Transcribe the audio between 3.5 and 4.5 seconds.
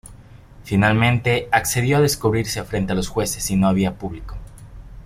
no había público.